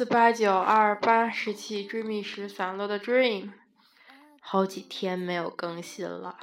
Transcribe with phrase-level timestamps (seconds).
[0.00, 3.50] 四八九二八十七追觅时散落的 dream，
[4.40, 6.38] 好几天没有更新了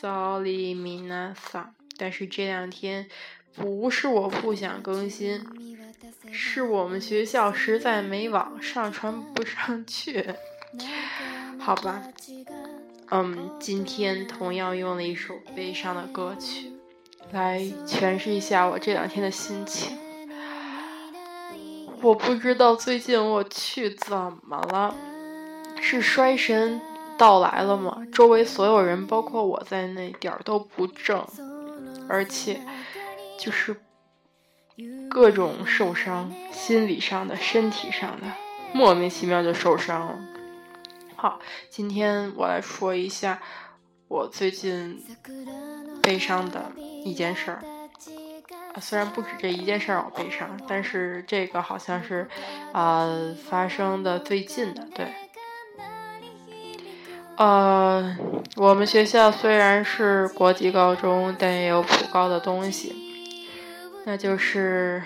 [0.00, 1.66] ，sorry minasa。
[1.98, 3.06] 但是这两天
[3.54, 5.44] 不是我不想更新，
[6.32, 10.32] 是我们学校实在没网，上传不上去。
[11.60, 12.02] 好吧，
[13.10, 16.72] 嗯，今天同样用了一首悲伤的歌曲
[17.30, 19.98] 来诠释一下我这两天的心情。
[22.06, 24.94] 我不知道最近我去怎么了，
[25.80, 26.80] 是衰神
[27.18, 28.00] 到来了吗？
[28.12, 31.26] 周围所有人，包括我在内，点儿都不正，
[32.08, 32.60] 而且
[33.36, 33.82] 就是
[35.10, 38.26] 各种受伤，心理上的、身体上的，
[38.72, 40.16] 莫名其妙就受伤了。
[41.16, 43.42] 好，今天我来说一下
[44.06, 45.02] 我最近
[46.00, 46.70] 悲伤的
[47.04, 47.64] 一件事儿。
[48.80, 52.28] 虽然不止这一件事让我悲伤，但是这个好像是，
[52.72, 54.86] 呃，发生的最近的。
[54.94, 55.06] 对，
[57.36, 58.16] 呃，
[58.56, 62.94] 我们学校虽然是国际高中，但也有普高的东西，
[64.04, 65.02] 那就是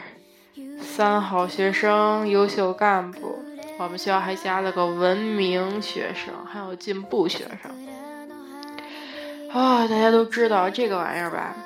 [0.80, 3.38] 三好学生、优秀干部。
[3.78, 7.70] 我们学校还加了个文明学生，还有进步学生。
[9.52, 11.56] 啊，大家都知道这个玩意儿吧？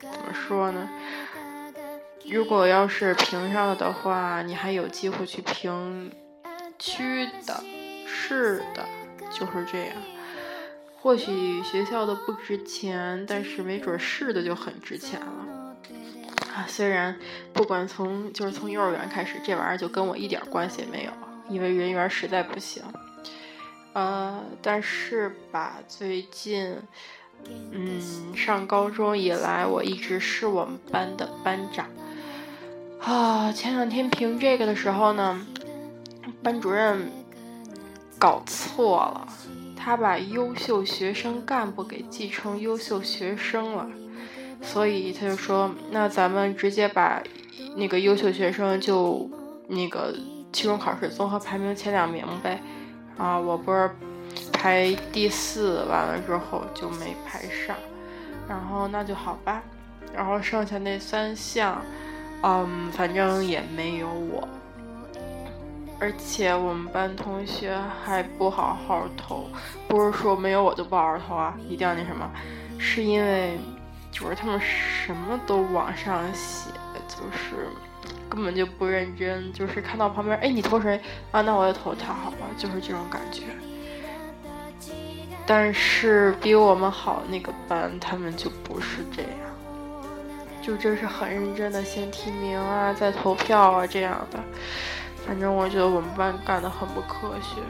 [0.00, 0.88] 怎么说呢？
[2.30, 6.12] 如果要是评上了的话，你还有机会去评
[6.78, 7.62] 区的、
[8.06, 8.86] 市的，
[9.30, 9.96] 就是这样。
[11.00, 15.76] 或许学校的不值钱，但是没准市的就很值钱了。
[16.54, 17.18] 啊，虽然
[17.52, 21.12] 不管从就是从幼儿园开始，这玩意儿就跟我一点关系也没有，
[21.48, 22.82] 因为人缘实在不行。
[23.94, 26.80] 呃，但是吧，最近。
[27.70, 31.86] 嗯，上高中以来，我一直是我们班的班长。
[33.00, 35.46] 啊，前两天评这个的时候呢，
[36.42, 37.10] 班主任
[38.18, 39.26] 搞错了，
[39.76, 43.88] 他把优秀学生干部给记成优秀学生了，
[44.60, 47.22] 所以他就说，那咱们直接把
[47.74, 49.28] 那个优秀学生就
[49.68, 50.14] 那个
[50.52, 52.60] 期中考试综合排名前两名呗。
[53.16, 53.90] 啊，我不是。
[54.62, 57.74] 排第四，完了之后就没排上，
[58.48, 59.60] 然后那就好吧，
[60.14, 61.82] 然后剩下那三项，
[62.44, 64.48] 嗯，反正也没有我，
[65.98, 69.48] 而且我们班同学还不好好投，
[69.88, 72.30] 不是说没有我就不好好投啊，一定要那什么，
[72.78, 73.58] 是因为
[74.12, 76.70] 就是他们什么都往上写，
[77.08, 77.66] 就是
[78.28, 81.00] 根本就不认真，就是看到旁边，哎，你投谁
[81.32, 81.42] 啊？
[81.42, 83.42] 那我也投他，好吧，就是这种感觉。
[85.54, 89.30] 但是比我们好那个班，他们就不是这样，
[90.62, 94.38] 就真是很认真的先提名啊，再投票啊这样的。
[95.26, 97.60] 反正我觉得我们班干的很不科学。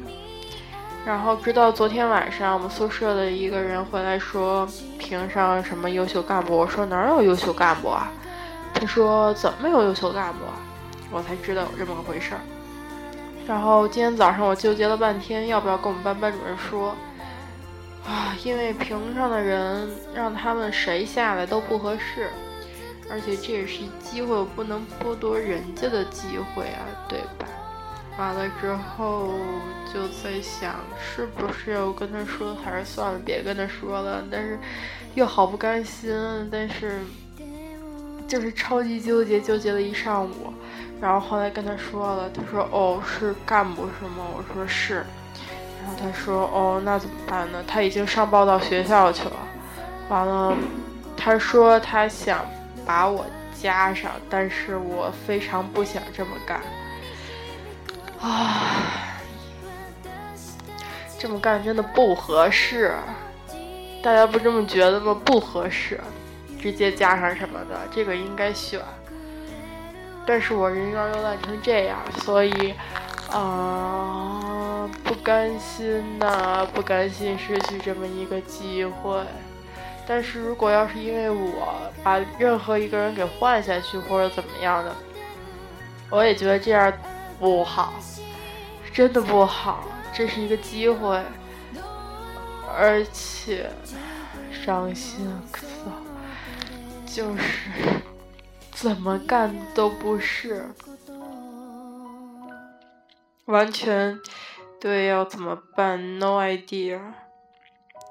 [1.04, 4.64] 然后直到昨天晚上，我们宿舍的一个人回来说
[4.96, 8.12] 评上什么优秀干部，我说哪有优秀干部啊？
[8.74, 10.54] 他说怎么有优秀干部啊？
[11.10, 12.40] 我才知道有这么个回事儿。
[13.44, 16.94] 然后今天早上我纠结了半天，要不要跟我们班班主任说。
[18.06, 22.28] 啊，因为屏上的人让他们谁下来都不合适，
[23.10, 27.46] 而且这也是机会，我不能剥夺人家的机会啊，对吧？
[28.18, 29.32] 完了之后
[29.94, 34.22] 就在想，是不是要跟他说，还是算了，别跟他说了。
[34.30, 34.58] 但是
[35.14, 36.12] 又好不甘心，
[36.50, 37.00] 但是
[38.28, 40.52] 就是超级纠结，纠结了一上午。
[41.00, 45.04] 然后后来跟他说了，他说：“哦，是干部是吗？”我说：“是。”
[45.82, 47.62] 然后他说：“哦，那怎么办呢？
[47.66, 49.36] 他已经上报到学校去了。
[50.08, 50.56] 完了，
[51.16, 52.46] 他说他想
[52.86, 53.26] 把我
[53.60, 56.60] 加上，但是我非常不想这么干。
[58.20, 59.18] 啊，
[61.18, 62.94] 这么干真的不合适。
[64.02, 65.12] 大家不这么觉得吗？
[65.24, 66.00] 不合适，
[66.60, 68.80] 直接加上什么的，这个应该选。
[70.24, 72.74] 但是我人缘又烂成这样，所以。”
[73.32, 74.51] 啊，
[74.88, 79.22] 不甘心呐，不甘心失去这么一个机会。
[80.06, 84.94] 但是如果要是因为我把任何一个人给换下去或者怎么样的，
[86.10, 86.92] 我也觉得这样
[87.38, 87.94] 不好，
[88.92, 89.84] 真的不好。
[90.12, 91.22] 这是一个机会，
[92.76, 93.70] 而且
[94.50, 95.66] 伤心可
[97.06, 97.70] 就是
[98.72, 100.66] 怎么干都不是。
[103.46, 104.18] 完全
[104.82, 107.14] 对，要怎么办？No idea。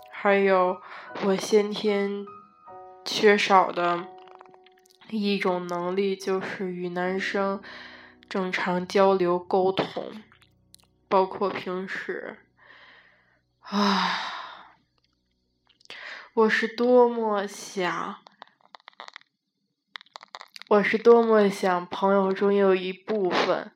[0.10, 0.82] 还有
[1.26, 2.26] 我先天
[3.04, 4.08] 缺少的
[5.10, 7.62] 一种能力，就是与男生
[8.30, 10.24] 正常交流沟通，
[11.10, 12.38] 包括平时。
[13.60, 14.78] 啊，
[16.34, 18.16] 我是多么想，
[20.70, 23.74] 我是多么想朋友中有一部分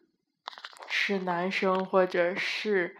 [1.07, 2.97] 是男生，或者是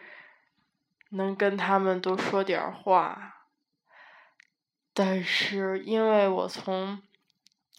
[1.10, 3.48] 能跟他们多说点话。
[4.94, 7.02] 但是因为我从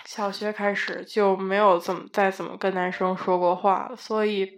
[0.04, 4.52] 小学开始就没有怎么再怎么跟男生说过话，所以。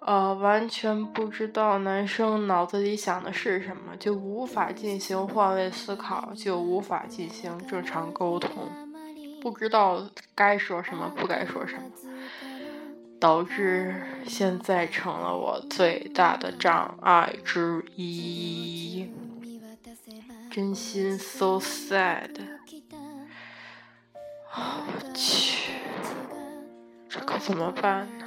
[0.00, 8.70] 呃，完全不知道男生脑子里想的是什么，就无法进行换位思考，就无法进行正常沟通，
[9.40, 11.82] 不知道该说什么，不该说什么，
[13.18, 19.10] 导致现在成了我最大的障碍之一。
[20.50, 22.30] 真心 so sad，
[24.54, 25.72] 我去，
[27.08, 28.24] 这可怎么办呢？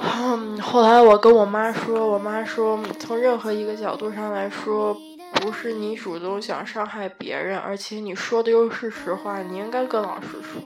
[0.00, 4.96] 嗯，后来我跟我妈说，我妈说，从任何一个角度上来说，
[5.40, 10.62] 不是你主动想伤害别人，而且你说的又是实话，你应该跟老师说。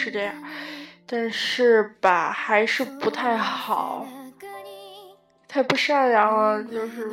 [0.00, 0.34] 是这样，
[1.06, 4.06] 但是吧，还是不太好，
[5.46, 7.10] 太不善良了，就是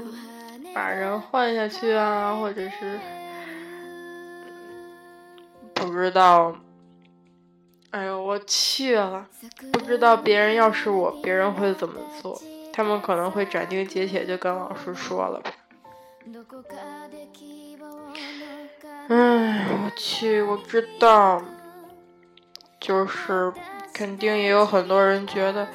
[0.74, 2.98] 把人换下去啊，或者是
[5.74, 6.56] 不知道。
[7.92, 9.28] 哎呦，我去了！
[9.74, 12.39] 不知道别人要是我，别人会怎么做？
[12.72, 15.51] 他们可能会斩钉截铁就跟老师说了吧。
[19.10, 21.42] 哎，我去，我知道，
[22.88, 23.51] 就是
[23.92, 25.68] 肯定也有很多人觉得，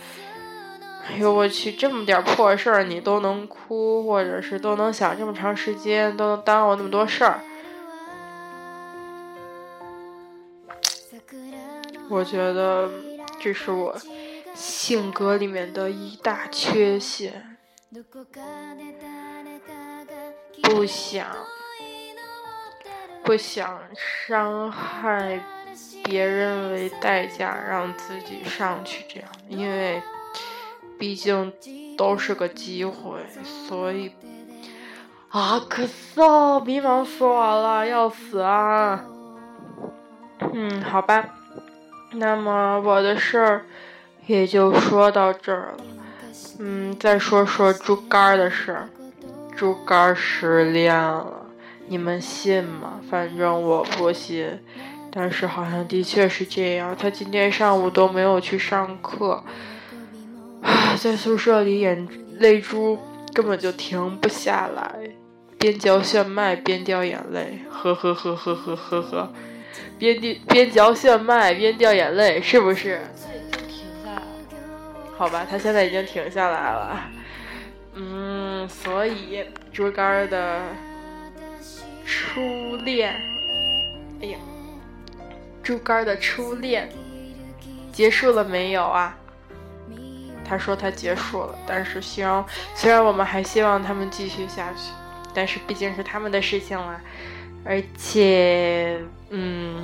[1.07, 7.41] 哎呦我去，这么点破事儿你都能哭，或者是都能想这么长时间，都能耽误那么多事儿。
[12.09, 12.91] 我觉得
[13.39, 13.95] 这是我
[14.55, 17.59] 性格里面的一大缺陷，
[20.63, 21.27] 不想
[23.25, 25.41] 不想伤害
[26.05, 30.03] 别人为代价让自己上去，这样，因为
[30.99, 31.53] 毕竟
[31.97, 33.21] 都是个机会，
[33.69, 34.13] 所以
[35.31, 39.05] 啊，可骚，迷茫死我了，要死啊！
[40.53, 41.25] 嗯，好吧。
[42.15, 43.65] 那么我的事儿
[44.27, 45.85] 也就说到这儿了，
[46.59, 48.89] 嗯，再说说猪肝的事儿。
[49.57, 51.42] 猪肝失恋了，
[51.87, 53.01] 你们信吗？
[53.11, 54.61] 反正我不信，
[55.11, 56.97] 但是好像的确是这样。
[56.97, 59.45] 他今天上午都没有去上课，
[60.63, 62.09] 啊，在宿舍里眼
[62.39, 62.99] 泪珠
[63.33, 64.95] 根本就停不下来，
[65.59, 69.33] 边嚼炫迈边掉眼泪，呵呵呵呵呵呵呵。
[69.99, 73.01] 边滴边嚼炫迈边掉眼泪，是不是？
[75.17, 77.01] 好吧，他现在已经停下来了。
[77.95, 80.61] 嗯，所以猪肝的
[82.13, 83.15] 初恋，
[84.21, 84.39] 哎呀，
[85.63, 86.87] 猪肝的初恋
[87.91, 89.17] 结束了没有啊？
[90.45, 92.45] 他说他结束了，但是希望
[92.75, 94.93] 虽然我们还希望他们继续下去，
[95.33, 97.01] 但是毕竟是他们的事情了。
[97.65, 99.01] 而且，
[99.31, 99.83] 嗯，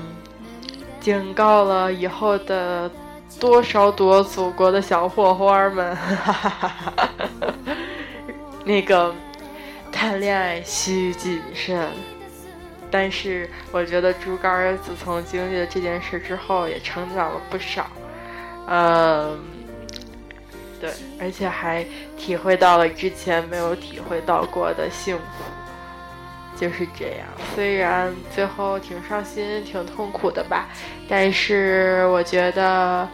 [1.01, 2.91] 警告了以后的
[3.41, 7.09] 多少朵祖国的小火花们，哈哈哈哈哈！
[8.65, 9.15] 那个
[9.91, 11.89] 谈恋爱需谨慎。
[12.91, 17.87] 但是我觉得猪肝自从经历了这件事之后，也成长了不少。
[18.67, 19.39] 嗯，
[20.81, 20.91] 对，
[21.21, 21.85] 而且还
[22.17, 25.23] 体会到了之前没有体会到过的幸福。
[26.57, 30.67] 就是这样，虽然最后挺伤心、挺痛苦的吧，
[31.09, 33.09] 但是我觉得，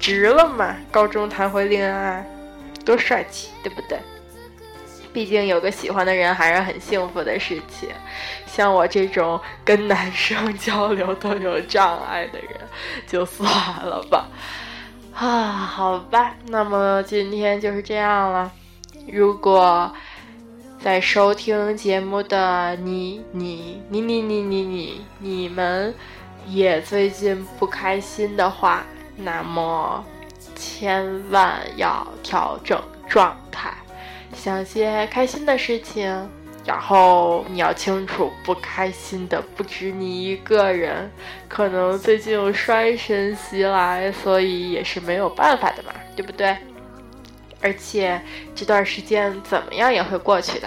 [0.00, 0.74] 值了嘛！
[0.90, 2.26] 高中谈回恋爱，
[2.84, 3.96] 多帅气，对不对？
[5.14, 7.88] 毕竟有个喜欢的人还是很幸福的事情。
[8.46, 12.60] 像我这种跟男生交流都有障碍的人，
[13.06, 14.28] 就算了吧。
[15.14, 18.52] 啊，好吧，那么今天就是这样了。
[19.10, 19.90] 如果。
[20.80, 25.94] 在收听节目的你、你、你、你、你、你、你、你们
[26.46, 28.84] 也最近不开心的话，
[29.16, 30.04] 那么
[30.54, 32.78] 千万要调整
[33.08, 33.43] 状态，
[34.32, 36.30] 想些开心的事情。
[36.64, 41.10] 然后你要清楚，不开心的不止你一个人，
[41.46, 46.56] 可能最近有衰神袭来，所以也是没有办法的嘛，对不对？
[47.60, 48.18] 而且
[48.54, 50.66] 这段时间怎么样也会过去的，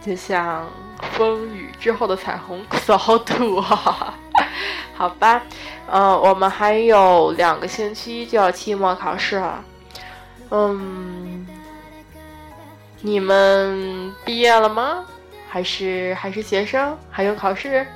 [0.00, 0.70] 就像
[1.12, 4.14] 风雨之后的彩虹，色好土啊！
[4.94, 5.42] 好吧，
[5.90, 9.64] 嗯，我们还有两个星期就要期末考试了，
[10.50, 11.46] 嗯，
[13.06, 15.06] 你们毕业了吗？
[15.48, 17.86] 还是还是学生，还用考试？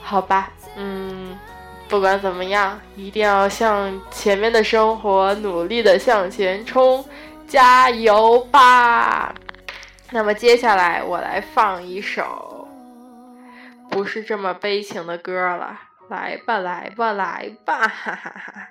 [0.00, 1.38] 好吧，嗯，
[1.86, 7.04] 不管怎么样，一定要向前面的生活努力的向前冲，
[7.46, 9.34] 加油吧！
[10.10, 12.66] 那么接下来我来放一首
[13.90, 18.68] 不是这么悲情的歌了，来吧，来吧，来吧，哈哈哈。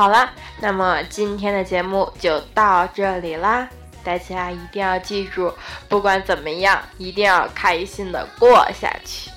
[0.00, 0.30] 好了，
[0.62, 3.68] 那么今天的节目就到这里啦。
[4.02, 5.52] 大家一定要记住，
[5.90, 9.30] 不管怎么样，一定要开心的过下去。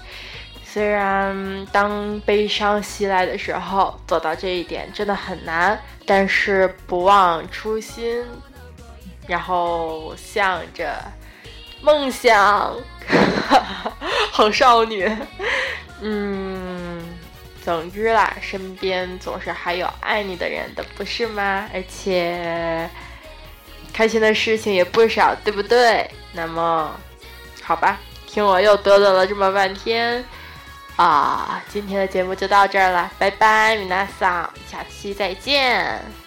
[0.63, 8.25] 虽然当悲伤袭来的时候，做到这一点真的很难，但是不忘初心，
[9.27, 10.95] 然后向着
[11.81, 12.73] 梦想，
[14.31, 15.11] 好少女，
[15.99, 16.92] 嗯。
[17.63, 21.69] 总之啦，身边总是还有爱你的人的，不是吗？
[21.73, 22.89] 而且
[23.93, 26.09] 开心的事情也不少，对不对？
[26.33, 26.93] 那么，
[27.61, 30.23] 好吧，听我又嘚嘚了这么半天
[30.95, 36.22] 啊，今天的节目就到这儿了，拜拜，米娜桑，下期再见。